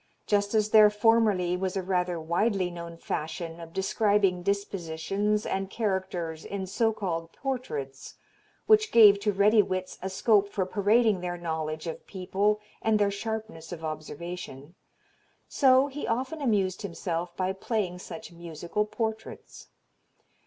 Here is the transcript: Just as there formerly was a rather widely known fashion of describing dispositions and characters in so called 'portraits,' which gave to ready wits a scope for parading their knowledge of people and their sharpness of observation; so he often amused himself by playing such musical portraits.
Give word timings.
Just 0.25 0.55
as 0.55 0.71
there 0.71 0.89
formerly 0.89 1.55
was 1.55 1.77
a 1.77 1.83
rather 1.83 2.19
widely 2.19 2.71
known 2.71 2.97
fashion 2.97 3.59
of 3.59 3.71
describing 3.71 4.41
dispositions 4.41 5.45
and 5.45 5.69
characters 5.69 6.43
in 6.43 6.65
so 6.65 6.91
called 6.91 7.31
'portraits,' 7.33 8.15
which 8.65 8.91
gave 8.91 9.19
to 9.19 9.31
ready 9.31 9.61
wits 9.61 9.99
a 10.01 10.09
scope 10.09 10.49
for 10.49 10.65
parading 10.65 11.21
their 11.21 11.37
knowledge 11.37 11.85
of 11.85 12.07
people 12.07 12.59
and 12.81 12.97
their 12.97 13.11
sharpness 13.11 13.71
of 13.71 13.83
observation; 13.85 14.73
so 15.47 15.85
he 15.85 16.07
often 16.07 16.41
amused 16.41 16.81
himself 16.81 17.37
by 17.37 17.53
playing 17.53 17.99
such 17.99 18.31
musical 18.31 18.87
portraits. 18.87 19.67